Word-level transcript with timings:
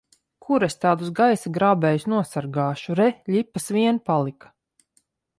Kur 0.43 0.63
es 0.67 0.75
tādus 0.85 1.09
gaisa 1.17 1.51
grābējus 1.57 2.05
nosargāšu! 2.13 2.95
Re, 3.01 3.07
ļipas 3.35 3.67
vien 3.77 4.01
palika! 4.11 4.51